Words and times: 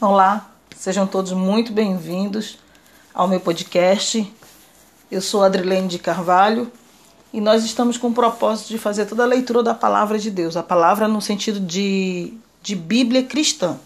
Olá, 0.00 0.48
sejam 0.74 1.06
todos 1.06 1.30
muito 1.32 1.74
bem-vindos 1.74 2.56
ao 3.12 3.28
meu 3.28 3.38
podcast. 3.38 4.32
Eu 5.10 5.20
sou 5.20 5.44
Adrilene 5.44 5.88
de 5.88 5.98
Carvalho 5.98 6.72
e 7.34 7.38
nós 7.38 7.66
estamos 7.66 7.98
com 7.98 8.08
o 8.08 8.14
propósito 8.14 8.68
de 8.68 8.78
fazer 8.78 9.04
toda 9.04 9.24
a 9.24 9.26
leitura 9.26 9.62
da 9.62 9.74
palavra 9.74 10.18
de 10.18 10.30
Deus, 10.30 10.56
a 10.56 10.62
palavra 10.62 11.06
no 11.06 11.20
sentido 11.20 11.60
de, 11.60 12.32
de 12.62 12.74
Bíblia 12.74 13.24
cristã. 13.24 13.78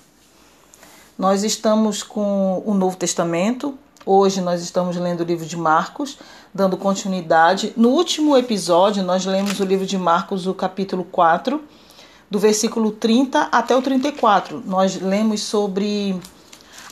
Nós 1.19 1.43
estamos 1.43 2.05
com 2.05 2.62
o 2.65 2.75
Novo 2.75 2.96
Testamento, 2.96 3.77
hoje 4.07 4.41
nós 4.41 4.62
estamos 4.62 4.96
lendo 4.96 5.23
o 5.23 5.25
livro 5.25 5.45
de 5.45 5.57
Marcos, 5.57 6.17
dando 6.55 6.77
continuidade. 6.77 7.73
No 7.77 7.89
último 7.89 8.37
episódio, 8.37 9.03
nós 9.03 9.27
lemos 9.27 9.59
o 9.59 9.65
livro 9.65 9.85
de 9.85 9.99
Marcos, 9.99 10.46
o 10.46 10.55
capítulo 10.55 11.03
4 11.03 11.61
do 12.30 12.38
versículo 12.38 12.91
30 12.91 13.48
até 13.52 13.77
o 13.77 13.82
34. 13.82 14.62
Nós 14.64 15.00
lemos 15.00 15.43
sobre 15.43 16.18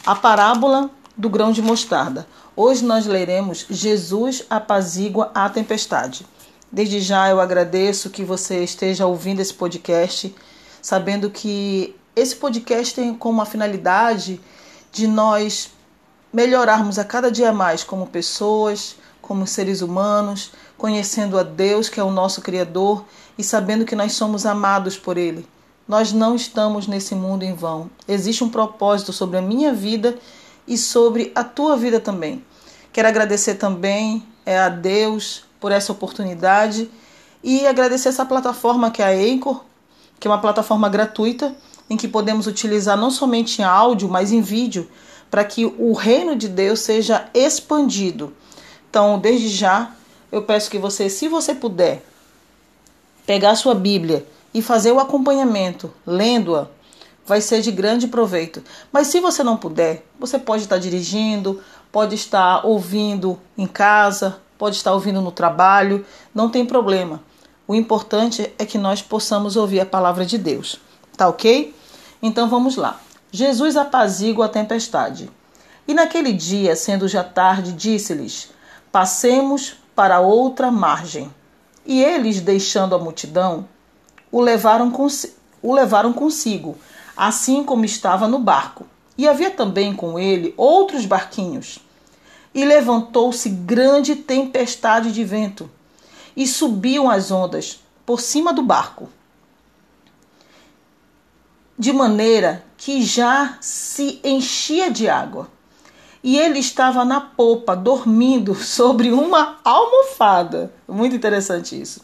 a 0.05 0.15
parábola 0.15 0.91
do 1.17 1.29
grão 1.29 1.53
de 1.53 1.63
mostarda. 1.63 2.27
Hoje 2.55 2.85
nós 2.85 3.07
leremos 3.07 3.67
Jesus 3.71 4.45
apazigua 4.51 5.31
a 5.35 5.49
tempestade. 5.49 6.27
Desde 6.71 7.01
já 7.01 7.29
eu 7.29 7.41
agradeço 7.41 8.11
que 8.11 8.25
você 8.25 8.65
esteja 8.65 9.07
ouvindo 9.07 9.41
esse 9.41 9.53
podcast, 9.53 10.35
sabendo 10.81 11.31
que 11.31 11.95
esse 12.17 12.37
podcast 12.37 12.95
tem 12.95 13.15
como 13.15 13.41
a 13.41 13.47
finalidade 13.47 14.41
de 14.91 15.07
nós 15.07 15.71
melhorarmos 16.33 16.99
a 16.99 17.05
cada 17.05 17.31
dia 17.31 17.53
mais 17.53 17.85
como 17.85 18.07
pessoas, 18.07 18.97
como 19.21 19.47
seres 19.47 19.83
humanos, 19.83 20.53
conhecendo 20.77 21.39
a 21.39 21.43
Deus, 21.43 21.89
que 21.89 22.01
é 22.01 22.03
o 22.03 22.11
nosso 22.11 22.41
Criador, 22.41 23.05
e 23.37 23.45
sabendo 23.45 23.85
que 23.85 23.97
nós 23.97 24.13
somos 24.13 24.47
amados 24.47 24.97
por 24.97 25.17
Ele. 25.17 25.47
Nós 25.87 26.13
não 26.13 26.35
estamos 26.35 26.87
nesse 26.87 27.15
mundo 27.15 27.43
em 27.43 27.55
vão. 27.55 27.91
Existe 28.07 28.45
um 28.45 28.49
propósito 28.49 29.13
sobre 29.13 29.39
a 29.39 29.43
minha 29.43 29.73
vida 29.73 30.17
e 30.67 30.79
sobre 30.79 31.33
a 31.35 31.43
tua 31.43 31.77
vida 31.77 31.99
também. 31.99 32.45
Quero 32.93 33.09
agradecer 33.09 33.55
também 33.55 34.27
é, 34.45 34.59
a 34.59 34.69
Deus 34.69 35.45
por 35.59 35.73
essa 35.73 35.93
oportunidade 35.93 36.91
e 37.43 37.67
agradecer 37.67 38.09
essa 38.09 38.25
plataforma 38.25 38.91
que 38.91 39.03
é 39.03 39.07
a 39.07 39.35
Anchor, 39.35 39.65
que 40.21 40.29
é 40.29 40.31
uma 40.31 40.41
plataforma 40.41 40.89
gratuita 40.89 41.55
em 41.91 41.97
que 41.97 42.07
podemos 42.07 42.47
utilizar 42.47 42.97
não 42.97 43.11
somente 43.11 43.61
em 43.61 43.65
áudio, 43.65 44.09
mas 44.09 44.33
em 44.33 44.41
vídeo, 44.41 44.89
para 45.31 45.45
que 45.45 45.65
o 45.65 45.93
reino 45.93 46.37
de 46.37 46.49
Deus 46.49 46.81
seja 46.81 47.29
expandido. 47.35 48.33
Então, 48.89 49.19
desde 49.19 49.49
já, 49.49 49.91
eu 50.31 50.43
peço 50.43 50.71
que 50.71 50.79
você, 50.79 51.09
se 51.09 51.29
você 51.29 51.55
puder, 51.55 52.05
pegar 53.27 53.55
sua 53.55 53.75
Bíblia 53.75 54.27
e 54.53 54.61
fazer 54.61 54.93
o 54.93 55.01
acompanhamento, 55.01 55.93
lendo-a, 56.07 56.67
vai 57.27 57.41
ser 57.41 57.61
de 57.61 57.71
grande 57.71 58.09
proveito. 58.09 58.63
Mas 58.93 59.07
se 59.09 59.21
você 59.21 59.43
não 59.43 59.57
puder, 59.57 60.07
você 60.19 60.39
pode 60.39 60.65
estar 60.65 60.79
dirigindo, 60.79 61.61
pode 61.91 62.15
estar 62.15 62.67
ouvindo 62.67 63.39
em 63.57 63.67
casa, 63.67 64.39
pode 64.59 64.77
estar 64.77 64.93
ouvindo 64.93 65.21
no 65.21 65.31
trabalho, 65.31 66.05
não 66.35 66.49
tem 66.49 66.65
problema. 66.65 67.23
O 67.67 67.75
importante 67.75 68.53
é 68.59 68.67
que 68.67 68.77
nós 68.77 69.01
possamos 69.01 69.57
ouvir 69.57 69.81
a 69.81 69.87
palavra 69.87 70.27
de 70.27 70.37
Deus. 70.37 70.81
Tá 71.17 71.29
ok? 71.29 71.75
Então 72.23 72.49
vamos 72.49 72.77
lá. 72.77 73.01
Jesus 73.31 73.77
apazigua 73.77 74.47
a 74.47 74.49
tempestade. 74.49 75.31
E 75.87 75.95
naquele 75.95 76.33
dia, 76.33 76.77
sendo 76.77 77.09
já 77.09 77.25
tarde, 77.25 77.73
disse-lhes: 77.73 78.51
Passemos 78.91 79.75
para 79.95 80.21
outra 80.21 80.71
margem. 80.71 81.33
E 81.85 82.03
eles, 82.03 82.41
deixando 82.41 82.95
a 82.95 82.99
multidão, 82.99 83.69
o 84.31 84.41
levaram, 84.41 84.93
o 85.63 85.75
levaram 85.75 86.13
consigo, 86.13 86.77
assim 87.17 87.65
como 87.65 87.85
estava 87.85 88.29
no 88.29 88.39
barco. 88.39 88.87
E 89.19 89.29
havia 89.29 89.51
também 89.51 89.95
com 89.95 90.19
ele 90.19 90.55
outros 90.57 91.05
barquinhos. 91.05 91.79
E 92.55 92.65
levantou-se 92.65 93.49
grande 93.49 94.17
tempestade 94.17 95.13
de 95.13 95.25
vento, 95.25 95.71
e 96.37 96.47
subiam 96.47 97.11
as 97.11 97.31
ondas 97.31 97.83
por 98.05 98.21
cima 98.21 98.53
do 98.53 98.63
barco, 98.63 99.09
de 101.79 101.93
maneira 101.93 102.65
que 102.77 103.03
já 103.03 103.57
se 103.61 104.21
enchia 104.23 104.91
de 104.91 105.09
água 105.09 105.49
e 106.23 106.39
ele 106.39 106.61
estava 106.61 107.05
na 107.05 107.21
popa, 107.21 107.75
dormindo 107.75 108.55
sobre 108.63 109.11
uma 109.11 109.59
almofada. 109.65 110.73
Muito 110.87 111.17
interessante 111.17 111.81
isso. 111.81 112.01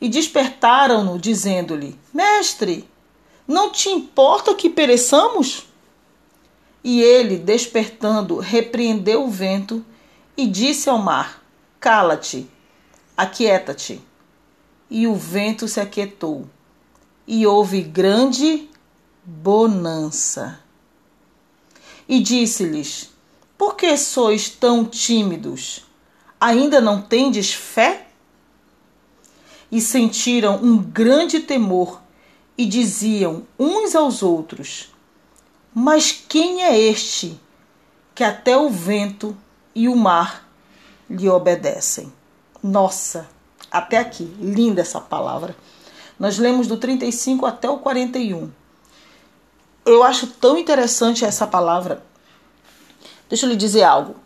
E 0.00 0.08
despertaram-no, 0.08 1.18
dizendo-lhe: 1.18 1.98
Mestre, 2.12 2.88
não 3.46 3.70
te 3.70 3.88
importa 3.88 4.54
que 4.54 4.68
pereçamos? 4.68 5.66
E 6.82 7.00
ele, 7.00 7.38
despertando, 7.38 8.38
repreendeu 8.38 9.24
o 9.24 9.30
vento 9.30 9.84
e 10.36 10.46
disse 10.46 10.90
ao 10.90 10.98
mar: 10.98 11.42
Cala-te, 11.78 12.50
aquieta-te. 13.16 14.02
E 14.90 15.06
o 15.06 15.14
vento 15.14 15.66
se 15.66 15.80
aquietou, 15.80 16.46
e 17.26 17.46
houve 17.46 17.80
grande 17.80 18.68
bonança. 19.24 20.60
E 22.06 22.20
disse-lhes: 22.20 23.13
por 23.56 23.76
que 23.76 23.96
sois 23.96 24.48
tão 24.48 24.84
tímidos? 24.84 25.84
Ainda 26.40 26.80
não 26.80 27.00
tendes 27.00 27.52
fé? 27.52 28.08
E 29.70 29.80
sentiram 29.80 30.56
um 30.56 30.76
grande 30.76 31.40
temor 31.40 32.00
e 32.56 32.66
diziam 32.66 33.44
uns 33.58 33.94
aos 33.94 34.22
outros: 34.22 34.92
Mas 35.72 36.12
quem 36.12 36.64
é 36.64 36.78
este 36.78 37.40
que 38.14 38.22
até 38.22 38.56
o 38.56 38.68
vento 38.68 39.36
e 39.74 39.88
o 39.88 39.96
mar 39.96 40.48
lhe 41.08 41.28
obedecem? 41.28 42.12
Nossa, 42.62 43.28
até 43.70 43.98
aqui, 43.98 44.24
linda 44.40 44.80
essa 44.80 45.00
palavra. 45.00 45.56
Nós 46.18 46.38
lemos 46.38 46.66
do 46.66 46.76
35 46.76 47.46
até 47.46 47.68
o 47.68 47.78
41. 47.78 48.50
Eu 49.84 50.02
acho 50.02 50.28
tão 50.28 50.56
interessante 50.56 51.24
essa 51.24 51.46
palavra 51.46 52.02
Deixa 53.28 53.46
eu 53.46 53.50
lhe 53.50 53.56
dizer 53.56 53.82
algo. 53.82 54.16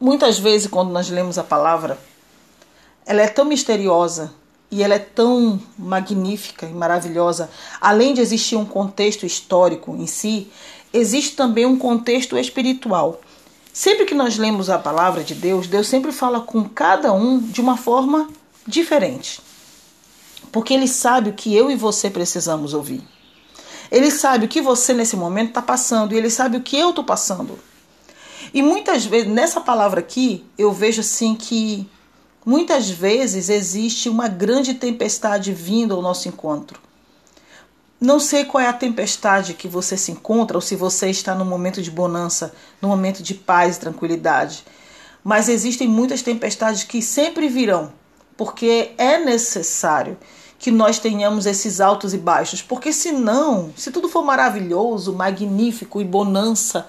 Muitas 0.00 0.38
vezes, 0.38 0.66
quando 0.66 0.90
nós 0.90 1.08
lemos 1.10 1.38
a 1.38 1.44
palavra, 1.44 1.98
ela 3.06 3.22
é 3.22 3.28
tão 3.28 3.44
misteriosa 3.44 4.32
e 4.70 4.82
ela 4.82 4.94
é 4.94 4.98
tão 4.98 5.60
magnífica 5.78 6.66
e 6.66 6.72
maravilhosa. 6.72 7.50
Além 7.80 8.14
de 8.14 8.20
existir 8.20 8.56
um 8.56 8.64
contexto 8.64 9.26
histórico 9.26 9.94
em 9.94 10.06
si, 10.06 10.50
existe 10.92 11.36
também 11.36 11.66
um 11.66 11.78
contexto 11.78 12.38
espiritual. 12.38 13.20
Sempre 13.72 14.04
que 14.06 14.14
nós 14.14 14.38
lemos 14.38 14.70
a 14.70 14.78
palavra 14.78 15.22
de 15.22 15.34
Deus, 15.34 15.66
Deus 15.66 15.86
sempre 15.88 16.10
fala 16.10 16.40
com 16.40 16.68
cada 16.68 17.12
um 17.12 17.38
de 17.38 17.60
uma 17.60 17.76
forma 17.76 18.28
diferente. 18.66 19.40
Porque 20.50 20.74
Ele 20.74 20.88
sabe 20.88 21.30
o 21.30 21.34
que 21.34 21.54
eu 21.54 21.70
e 21.70 21.76
você 21.76 22.10
precisamos 22.10 22.74
ouvir. 22.74 23.02
Ele 23.92 24.10
sabe 24.10 24.46
o 24.46 24.48
que 24.48 24.62
você 24.62 24.94
nesse 24.94 25.14
momento 25.14 25.48
está 25.48 25.60
passando 25.60 26.14
e 26.14 26.16
ele 26.16 26.30
sabe 26.30 26.56
o 26.56 26.62
que 26.62 26.78
eu 26.78 26.88
estou 26.88 27.04
passando. 27.04 27.58
E 28.54 28.62
muitas 28.62 29.04
vezes, 29.04 29.30
nessa 29.30 29.60
palavra 29.60 30.00
aqui, 30.00 30.46
eu 30.56 30.72
vejo 30.72 31.02
assim 31.02 31.34
que 31.34 31.86
muitas 32.42 32.88
vezes 32.88 33.50
existe 33.50 34.08
uma 34.08 34.28
grande 34.28 34.72
tempestade 34.72 35.52
vindo 35.52 35.94
ao 35.94 36.00
nosso 36.00 36.26
encontro. 36.26 36.80
Não 38.00 38.18
sei 38.18 38.46
qual 38.46 38.64
é 38.64 38.66
a 38.66 38.72
tempestade 38.72 39.52
que 39.52 39.68
você 39.68 39.94
se 39.94 40.10
encontra 40.10 40.56
ou 40.56 40.62
se 40.62 40.74
você 40.74 41.10
está 41.10 41.34
no 41.34 41.44
momento 41.44 41.82
de 41.82 41.90
bonança, 41.90 42.54
no 42.80 42.88
momento 42.88 43.22
de 43.22 43.34
paz 43.34 43.76
e 43.76 43.80
tranquilidade. 43.80 44.64
Mas 45.22 45.50
existem 45.50 45.86
muitas 45.86 46.22
tempestades 46.22 46.82
que 46.82 47.02
sempre 47.02 47.46
virão, 47.46 47.92
porque 48.38 48.92
é 48.96 49.18
necessário 49.18 50.16
que 50.62 50.70
nós 50.70 51.00
tenhamos 51.00 51.44
esses 51.44 51.80
altos 51.80 52.14
e 52.14 52.18
baixos, 52.18 52.62
porque 52.62 52.92
senão, 52.92 53.74
se 53.76 53.90
tudo 53.90 54.08
for 54.08 54.24
maravilhoso, 54.24 55.12
magnífico 55.12 56.00
e 56.00 56.04
bonança 56.04 56.86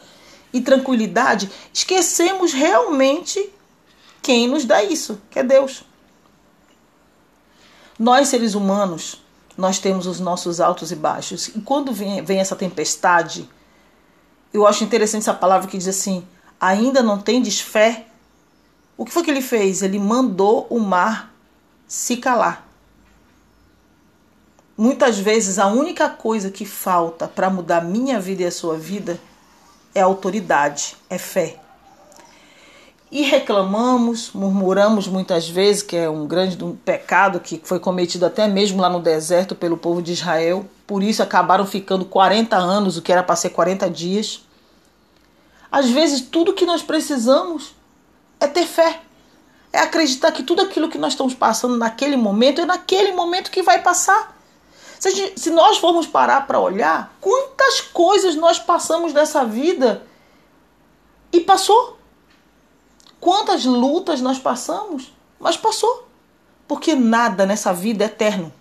e 0.54 0.62
tranquilidade, 0.62 1.50
esquecemos 1.74 2.54
realmente 2.54 3.52
quem 4.22 4.48
nos 4.48 4.64
dá 4.64 4.84
isso, 4.84 5.20
que 5.28 5.40
é 5.40 5.44
Deus. 5.44 5.84
Nós 7.98 8.28
seres 8.28 8.54
humanos, 8.54 9.20
nós 9.58 9.80
temos 9.80 10.06
os 10.06 10.20
nossos 10.20 10.62
altos 10.62 10.92
e 10.92 10.96
baixos. 10.96 11.48
E 11.48 11.60
quando 11.60 11.92
vem, 11.92 12.24
vem 12.24 12.38
essa 12.38 12.56
tempestade, 12.56 13.50
eu 14.54 14.68
acho 14.68 14.84
interessante 14.84 15.24
essa 15.24 15.34
palavra 15.34 15.68
que 15.68 15.80
diz 15.80 15.88
assim: 15.88 16.24
ainda 16.62 17.02
não 17.02 17.20
tendes 17.20 17.60
fé? 17.60 18.06
O 18.96 19.04
que 19.04 19.12
foi 19.12 19.24
que 19.24 19.32
ele 19.32 19.42
fez? 19.42 19.82
Ele 19.82 19.98
mandou 19.98 20.68
o 20.70 20.80
mar 20.80 21.34
se 21.88 22.18
calar. 22.18 22.73
Muitas 24.78 25.20
vezes 25.20 25.60
a 25.60 25.68
única 25.68 26.10
coisa 26.10 26.50
que 26.50 26.66
falta 26.66 27.28
para 27.28 27.50
mudar 27.50 27.84
minha 27.84 28.20
vida 28.20 28.42
e 28.44 28.46
a 28.46 28.52
sua 28.52 28.76
vida 28.78 29.20
é 29.94 30.02
autoridade, 30.02 30.96
é 31.10 31.18
fé. 31.18 31.60
e 33.12 33.22
reclamamos, 33.22 34.32
murmuramos 34.34 35.08
muitas 35.08 35.48
vezes, 35.48 35.84
que 35.84 35.96
é 35.96 36.10
um 36.10 36.26
grande 36.26 36.64
um 36.64 36.76
pecado 36.76 37.40
que 37.40 37.62
foi 37.64 37.80
cometido 37.80 38.26
até 38.26 38.48
mesmo 38.48 38.82
lá 38.82 38.90
no 38.90 39.00
deserto 39.00 39.54
pelo 39.54 39.78
povo 39.78 40.02
de 40.02 40.14
Israel. 40.14 40.66
Por 40.88 41.04
isso 41.04 41.22
acabaram 41.22 41.64
ficando 41.64 42.06
40 42.06 42.56
anos, 42.58 42.98
o 42.98 43.04
que 43.04 43.12
era 43.12 43.22
para 43.22 43.36
ser 43.36 43.52
40 43.52 43.88
dias. 43.92 44.44
Às 45.72 45.92
vezes, 45.92 46.22
tudo 46.22 46.54
que 46.54 46.66
nós 46.66 46.82
precisamos 46.82 47.76
é 48.40 48.48
ter 48.48 48.66
fé. 48.66 49.02
É 49.72 49.80
acreditar 49.82 50.32
que 50.32 50.42
tudo 50.42 50.64
aquilo 50.64 50.90
que 50.90 50.98
nós 50.98 51.14
estamos 51.14 51.36
passando 51.36 51.78
naquele 51.78 52.18
momento 52.18 52.62
é 52.62 52.66
naquele 52.66 53.12
momento 53.12 53.52
que 53.52 53.62
vai 53.62 53.84
passar. 53.84 54.33
Se, 55.04 55.12
gente, 55.12 55.38
se 55.38 55.50
nós 55.50 55.80
formos 55.80 56.08
parar 56.08 56.48
para 56.48 56.62
olhar, 56.62 57.14
quantas 57.20 57.82
coisas 57.82 58.38
nós 58.38 58.58
passamos 58.58 59.12
nessa 59.12 59.44
vida 59.44 60.08
e 61.30 61.42
passou. 61.42 62.00
Quantas 63.20 63.66
lutas 63.66 64.22
nós 64.22 64.40
passamos, 64.40 65.12
mas 65.38 65.58
passou. 65.58 66.08
Porque 66.66 66.96
nada 66.96 67.46
nessa 67.46 67.74
vida 67.74 68.06
é 68.06 68.08
eterno. 68.08 68.54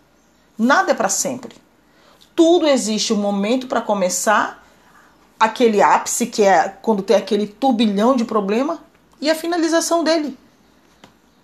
Nada 0.58 0.90
é 0.90 0.94
para 0.94 1.08
sempre. 1.08 1.54
Tudo 2.34 2.66
existe 2.66 3.12
um 3.12 3.18
momento 3.18 3.68
para 3.68 3.80
começar, 3.80 4.66
aquele 5.38 5.80
ápice 5.80 6.26
que 6.26 6.42
é 6.42 6.68
quando 6.68 7.04
tem 7.04 7.14
aquele 7.14 7.46
turbilhão 7.46 8.16
de 8.16 8.24
problema 8.24 8.80
e 9.20 9.30
a 9.30 9.36
finalização 9.36 10.02
dele. 10.02 10.36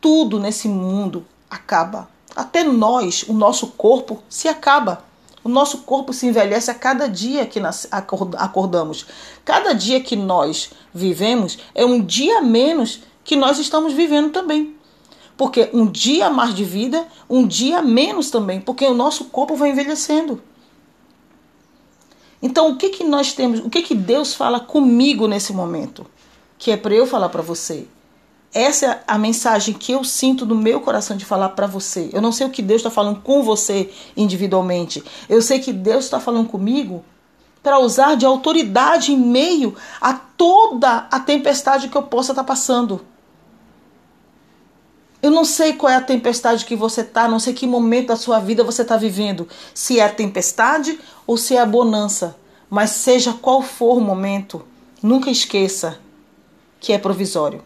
Tudo 0.01 0.41
nesse 0.41 0.67
mundo 0.67 1.25
acaba. 1.49 2.09
Até 2.39 2.63
nós, 2.63 3.25
o 3.25 3.33
nosso 3.33 3.67
corpo 3.67 4.23
se 4.29 4.47
acaba. 4.47 5.05
O 5.43 5.49
nosso 5.49 5.79
corpo 5.79 6.13
se 6.13 6.25
envelhece 6.25 6.71
a 6.71 6.75
cada 6.75 7.09
dia 7.09 7.45
que 7.45 7.59
acordamos. 8.39 9.07
Cada 9.45 9.73
dia 9.73 10.01
que 10.01 10.15
nós 10.15 10.71
vivemos 10.95 11.59
é 11.75 11.85
um 11.85 12.01
dia 12.01 12.41
menos 12.41 13.01
que 13.25 13.35
nós 13.35 13.59
estamos 13.59 13.93
vivendo 13.93 14.31
também. 14.31 14.77
Porque 15.37 15.69
um 15.73 15.85
dia 15.85 16.31
mais 16.31 16.55
de 16.55 16.63
vida, 16.63 17.09
um 17.29 17.45
dia 17.45 17.83
menos 17.83 18.31
também, 18.31 18.61
porque 18.61 18.87
o 18.87 18.95
nosso 18.95 19.25
corpo 19.25 19.57
vai 19.57 19.71
envelhecendo. 19.71 20.41
Então, 22.41 22.71
o 22.71 22.77
que 22.77 22.91
que 22.91 23.03
nós 23.03 23.33
temos? 23.33 23.59
O 23.59 23.69
que 23.69 23.83
que 23.83 23.97
Deus 23.97 24.33
fala 24.33 24.61
comigo 24.61 25.27
nesse 25.27 25.53
momento? 25.53 26.07
Que 26.57 26.71
é 26.71 26.77
para 26.77 26.95
eu 26.95 27.05
falar 27.05 27.31
para 27.31 27.43
você. 27.43 27.89
Essa 28.53 28.87
é 28.87 29.03
a 29.07 29.19
mensagem 29.19 29.75
que 29.75 29.93
eu 29.93 30.03
sinto 30.03 30.47
no 30.47 30.55
meu 30.55 30.81
coração 30.81 31.17
de 31.17 31.25
falar 31.25 31.51
para 31.51 31.67
você. 31.67 32.09
Eu 32.13 32.23
não 32.23 32.33
sei 32.33 32.47
o 32.47 32.51
que 32.51 32.63
Deus 32.63 32.81
está 32.81 32.91
falando 32.91 33.21
com 33.21 33.43
você 33.43 33.91
individualmente. 34.17 35.03
Eu 35.29 35.43
sei 35.43 35.59
que 35.59 35.73
Deus 35.73 36.05
está 36.05 36.19
falando 36.19 36.49
comigo 36.49 37.05
para 37.63 37.79
usar 37.79 38.15
de 38.15 38.25
autoridade 38.25 39.13
em 39.13 39.19
meio 39.19 39.75
a 40.01 40.15
toda 40.15 41.07
a 41.11 41.21
tempestade 41.21 41.89
que 41.89 41.97
eu 41.97 42.03
possa 42.03 42.33
estar 42.33 42.43
tá 42.43 42.47
passando. 42.47 43.05
Eu 45.21 45.31
não 45.31 45.45
sei 45.45 45.73
qual 45.73 45.93
é 45.93 45.97
a 45.97 46.01
tempestade 46.01 46.65
que 46.65 46.77
você 46.77 47.01
está, 47.01 47.29
não 47.29 47.41
sei 47.41 47.53
que 47.53 47.67
momento 47.67 48.09
da 48.09 48.17
sua 48.17 48.39
vida 48.39 48.63
você 48.63 48.83
está 48.83 48.97
vivendo. 48.97 49.49
Se 49.75 49.99
é 49.99 50.05
a 50.05 50.13
tempestade 50.13 50.99
ou 51.27 51.37
se 51.37 51.57
é 51.57 51.61
a 51.61 51.67
bonança. 51.67 52.37
Mas 52.71 52.91
seja 52.91 53.33
qual 53.33 53.63
for 53.63 53.97
o 53.97 54.01
momento, 54.01 54.65
nunca 55.03 55.31
esqueça 55.31 55.99
que 56.79 56.93
é 56.93 56.99
provisório. 56.99 57.63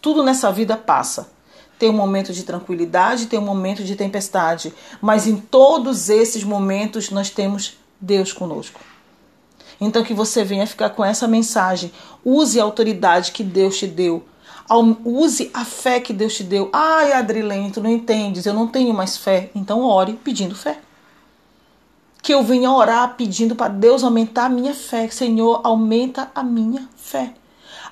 Tudo 0.00 0.22
nessa 0.22 0.50
vida 0.52 0.76
passa. 0.76 1.30
Tem 1.78 1.90
um 1.90 1.94
momento 1.94 2.32
de 2.32 2.42
tranquilidade, 2.42 3.26
tem 3.26 3.38
um 3.38 3.44
momento 3.44 3.84
de 3.84 3.96
tempestade. 3.96 4.72
Mas 5.00 5.26
em 5.26 5.36
todos 5.36 6.08
esses 6.08 6.42
momentos 6.42 7.10
nós 7.10 7.30
temos 7.30 7.76
Deus 8.00 8.32
conosco. 8.32 8.80
Então 9.80 10.02
que 10.02 10.14
você 10.14 10.42
venha 10.42 10.66
ficar 10.66 10.90
com 10.90 11.04
essa 11.04 11.28
mensagem. 11.28 11.92
Use 12.24 12.58
a 12.58 12.64
autoridade 12.64 13.32
que 13.32 13.44
Deus 13.44 13.78
te 13.78 13.86
deu 13.86 14.24
Use 15.04 15.50
a 15.54 15.64
fé 15.64 16.00
que 16.00 16.12
Deus 16.12 16.34
te 16.34 16.42
deu. 16.42 16.68
Ai, 16.72 17.12
Adrilene, 17.12 17.70
tu 17.70 17.80
não 17.80 17.90
entendes, 17.90 18.46
eu 18.46 18.54
não 18.54 18.66
tenho 18.66 18.92
mais 18.92 19.16
fé. 19.16 19.50
Então 19.54 19.82
ore 19.82 20.14
pedindo 20.24 20.54
fé. 20.54 20.80
Que 22.20 22.34
eu 22.34 22.42
venha 22.42 22.72
orar 22.72 23.14
pedindo 23.16 23.54
para 23.54 23.68
Deus 23.68 24.02
aumentar 24.02 24.46
a 24.46 24.48
minha 24.48 24.74
fé. 24.74 25.08
Senhor, 25.08 25.60
aumenta 25.62 26.30
a 26.34 26.42
minha 26.42 26.88
fé. 26.96 27.34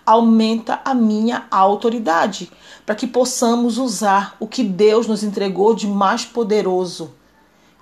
Aumenta 0.05 0.81
a 0.85 0.95
minha 0.95 1.47
autoridade. 1.51 2.51
Para 2.85 2.95
que 2.95 3.07
possamos 3.07 3.79
usar 3.79 4.37
o 4.39 4.47
que 4.47 4.63
Deus 4.63 5.07
nos 5.07 5.23
entregou 5.23 5.75
de 5.75 5.87
mais 5.87 6.25
poderoso, 6.25 7.15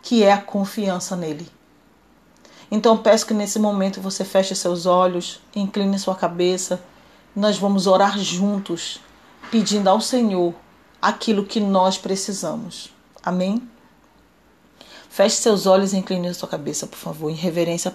que 0.02 0.22
é 0.22 0.32
a 0.32 0.40
confiança 0.40 1.16
nele. 1.16 1.48
Então 2.70 2.96
peço 2.96 3.26
que 3.26 3.34
nesse 3.34 3.58
momento 3.58 4.00
você 4.00 4.24
feche 4.24 4.54
seus 4.54 4.86
olhos, 4.86 5.40
incline 5.54 5.98
sua 5.98 6.14
cabeça 6.14 6.80
nós 7.34 7.58
vamos 7.58 7.86
orar 7.86 8.18
juntos, 8.18 9.00
pedindo 9.50 9.88
ao 9.88 10.00
Senhor 10.00 10.54
aquilo 11.00 11.44
que 11.44 11.60
nós 11.60 11.96
precisamos. 11.96 12.92
Amém? 13.22 13.66
Feche 15.08 15.36
seus 15.36 15.66
olhos 15.66 15.92
e 15.92 15.96
incline 15.96 16.32
sua 16.34 16.48
cabeça, 16.48 16.86
por 16.86 16.98
favor, 16.98 17.30
em 17.30 17.34
reverência 17.34 17.92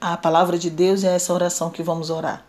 à 0.00 0.16
palavra 0.16 0.58
de 0.58 0.70
Deus 0.70 1.02
e 1.02 1.08
a 1.08 1.12
essa 1.12 1.32
oração 1.32 1.70
que 1.70 1.82
vamos 1.82 2.10
orar. 2.10 2.44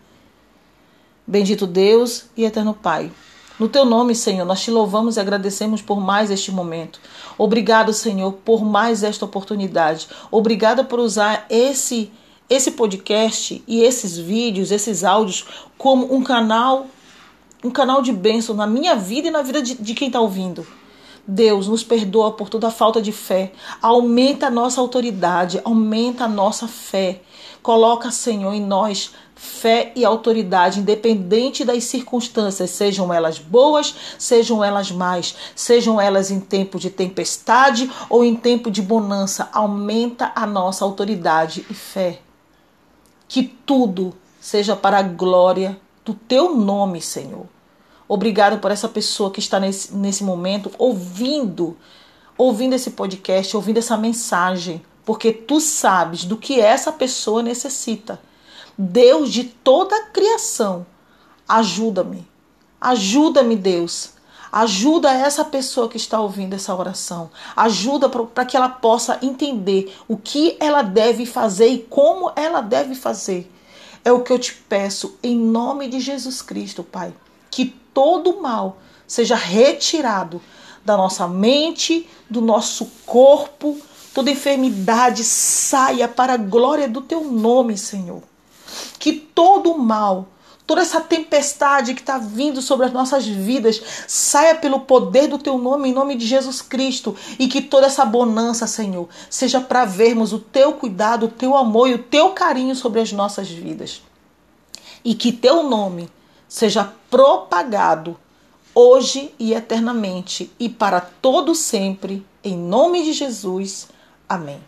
Bendito 1.26 1.66
Deus 1.66 2.26
e 2.36 2.44
eterno 2.44 2.72
Pai. 2.72 3.10
No 3.58 3.68
teu 3.68 3.84
nome, 3.84 4.14
Senhor, 4.14 4.44
nós 4.44 4.62
te 4.62 4.70
louvamos 4.70 5.16
e 5.16 5.20
agradecemos 5.20 5.80
por 5.80 5.98
mais 5.98 6.30
este 6.30 6.52
momento. 6.52 7.00
Obrigado, 7.38 7.92
Senhor, 7.92 8.32
por 8.44 8.64
mais 8.64 9.02
esta 9.02 9.24
oportunidade. 9.24 10.08
Obrigada 10.30 10.84
por 10.84 11.00
usar 11.00 11.46
esse 11.48 12.12
esse 12.48 12.70
podcast 12.70 13.60
e 13.66 13.82
esses 13.82 14.16
vídeos, 14.16 14.70
esses 14.70 15.02
áudios, 15.02 15.44
como 15.76 16.14
um 16.14 16.22
canal, 16.22 16.86
um 17.64 17.70
canal 17.70 18.00
de 18.00 18.12
bênção 18.12 18.54
na 18.54 18.68
minha 18.68 18.94
vida 18.94 19.26
e 19.26 19.30
na 19.32 19.42
vida 19.42 19.60
de, 19.60 19.74
de 19.74 19.94
quem 19.94 20.06
está 20.06 20.20
ouvindo. 20.20 20.64
Deus 21.26 21.66
nos 21.66 21.82
perdoa 21.82 22.32
por 22.32 22.48
toda 22.48 22.70
falta 22.70 23.02
de 23.02 23.12
fé. 23.12 23.52
Aumenta 23.82 24.46
a 24.46 24.50
nossa 24.50 24.80
autoridade, 24.80 25.60
aumenta 25.64 26.24
a 26.24 26.28
nossa 26.28 26.68
fé. 26.68 27.22
Coloca, 27.62 28.10
Senhor, 28.10 28.54
em 28.54 28.60
nós 28.60 29.12
fé 29.34 29.92
e 29.94 30.04
autoridade, 30.04 30.80
independente 30.80 31.64
das 31.64 31.84
circunstâncias, 31.84 32.70
sejam 32.70 33.12
elas 33.12 33.38
boas, 33.38 33.94
sejam 34.18 34.64
elas 34.64 34.90
más, 34.90 35.34
sejam 35.54 36.00
elas 36.00 36.30
em 36.30 36.40
tempo 36.40 36.78
de 36.78 36.88
tempestade 36.88 37.90
ou 38.08 38.24
em 38.24 38.34
tempo 38.34 38.70
de 38.70 38.80
bonança. 38.80 39.48
Aumenta 39.52 40.32
a 40.34 40.46
nossa 40.46 40.84
autoridade 40.84 41.66
e 41.68 41.74
fé 41.74 42.20
que 43.28 43.42
tudo 43.42 44.14
seja 44.40 44.76
para 44.76 44.98
a 44.98 45.02
glória 45.02 45.78
do 46.04 46.14
teu 46.14 46.54
nome, 46.54 47.00
Senhor. 47.00 47.46
Obrigado 48.08 48.58
por 48.58 48.70
essa 48.70 48.88
pessoa 48.88 49.30
que 49.30 49.40
está 49.40 49.58
nesse, 49.58 49.94
nesse 49.94 50.22
momento 50.22 50.70
ouvindo, 50.78 51.76
ouvindo 52.38 52.74
esse 52.74 52.90
podcast, 52.90 53.56
ouvindo 53.56 53.78
essa 53.78 53.96
mensagem, 53.96 54.82
porque 55.04 55.32
tu 55.32 55.60
sabes 55.60 56.24
do 56.24 56.36
que 56.36 56.60
essa 56.60 56.92
pessoa 56.92 57.42
necessita. 57.42 58.20
Deus 58.78 59.32
de 59.32 59.44
toda 59.44 59.96
a 59.96 60.06
criação, 60.06 60.86
ajuda-me. 61.48 62.28
Ajuda-me, 62.80 63.56
Deus, 63.56 64.16
Ajuda 64.56 65.12
essa 65.12 65.44
pessoa 65.44 65.86
que 65.86 65.98
está 65.98 66.18
ouvindo 66.18 66.54
essa 66.54 66.74
oração. 66.74 67.30
Ajuda 67.54 68.08
para 68.08 68.44
que 68.46 68.56
ela 68.56 68.70
possa 68.70 69.18
entender 69.20 69.94
o 70.08 70.16
que 70.16 70.56
ela 70.58 70.80
deve 70.80 71.26
fazer 71.26 71.68
e 71.68 71.78
como 71.80 72.32
ela 72.34 72.62
deve 72.62 72.94
fazer. 72.94 73.52
É 74.02 74.10
o 74.10 74.22
que 74.22 74.32
eu 74.32 74.38
te 74.38 74.54
peço 74.54 75.18
em 75.22 75.36
nome 75.36 75.88
de 75.88 76.00
Jesus 76.00 76.40
Cristo, 76.40 76.82
Pai. 76.82 77.12
Que 77.56 77.64
todo 77.94 78.42
mal 78.42 78.76
seja 79.06 79.34
retirado 79.34 80.42
da 80.84 80.94
nossa 80.94 81.26
mente, 81.26 82.06
do 82.28 82.42
nosso 82.42 82.84
corpo, 83.06 83.80
toda 84.12 84.30
enfermidade 84.30 85.24
saia 85.24 86.06
para 86.06 86.34
a 86.34 86.36
glória 86.36 86.86
do 86.86 87.00
teu 87.00 87.24
nome, 87.24 87.78
Senhor. 87.78 88.22
Que 88.98 89.14
todo 89.14 89.78
mal 89.78 90.26
toda 90.66 90.82
essa 90.82 91.00
tempestade 91.00 91.94
que 91.94 92.02
está 92.02 92.18
vindo 92.18 92.60
sobre 92.60 92.84
as 92.84 92.92
nossas 92.92 93.26
vidas 93.26 93.80
saia 94.06 94.54
pelo 94.54 94.80
poder 94.80 95.26
do 95.26 95.38
teu 95.38 95.56
nome, 95.56 95.88
em 95.88 95.94
nome 95.94 96.14
de 96.14 96.26
Jesus 96.26 96.60
Cristo, 96.60 97.16
e 97.38 97.48
que 97.48 97.62
toda 97.62 97.86
essa 97.86 98.04
bonança, 98.04 98.66
Senhor, 98.66 99.08
seja 99.30 99.62
para 99.62 99.86
vermos 99.86 100.34
o 100.34 100.38
teu 100.38 100.74
cuidado, 100.74 101.24
o 101.24 101.30
teu 101.30 101.56
amor 101.56 101.88
e 101.88 101.94
o 101.94 102.02
teu 102.02 102.32
carinho 102.32 102.76
sobre 102.76 103.00
as 103.00 103.12
nossas 103.12 103.48
vidas. 103.48 104.02
E 105.02 105.14
que 105.14 105.32
teu 105.32 105.62
nome 105.62 106.10
seja 106.48 106.92
propagado 107.10 108.16
hoje 108.74 109.34
e 109.38 109.54
eternamente 109.54 110.52
e 110.60 110.68
para 110.68 111.00
todo 111.00 111.54
sempre, 111.54 112.24
em 112.44 112.56
nome 112.56 113.02
de 113.02 113.14
Jesus. 113.14 113.88
Amém. 114.28 114.60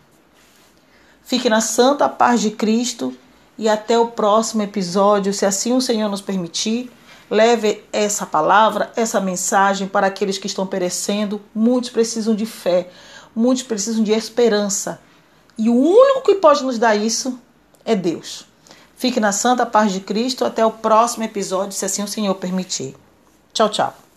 Fique 1.23 1.51
na 1.51 1.61
santa 1.61 2.09
paz 2.09 2.41
de 2.41 2.51
Cristo 2.51 3.15
e 3.59 3.69
até 3.69 3.99
o 3.99 4.09
próximo 4.09 4.63
episódio, 4.63 5.35
se 5.35 5.45
assim 5.45 5.75
o 5.75 5.81
Senhor 5.81 6.09
nos 6.09 6.23
permitir. 6.23 6.91
Leve 7.31 7.85
essa 7.93 8.25
palavra, 8.25 8.91
essa 8.97 9.21
mensagem 9.21 9.87
para 9.87 10.07
aqueles 10.07 10.39
que 10.39 10.47
estão 10.47 10.67
perecendo. 10.67 11.43
Muitos 11.55 11.91
precisam 11.91 12.35
de 12.35 12.47
fé, 12.47 12.89
muitos 13.37 13.63
precisam 13.63 14.03
de 14.03 14.13
esperança. 14.13 15.03
E 15.59 15.69
o 15.69 15.75
único 15.75 16.23
que 16.23 16.37
pode 16.37 16.65
nos 16.65 16.79
dar 16.79 16.97
isso 16.97 17.39
é 17.85 17.95
Deus. 17.95 18.48
Fique 18.99 19.21
na 19.21 19.31
santa 19.31 19.65
paz 19.65 19.93
de 19.93 20.01
Cristo. 20.01 20.45
Até 20.45 20.67
o 20.67 20.73
próximo 20.73 21.23
episódio, 21.23 21.73
se 21.73 21.85
assim 21.85 22.03
o 22.03 22.09
Senhor 22.09 22.35
permitir. 22.35 22.97
Tchau, 23.53 23.69
tchau. 23.69 24.08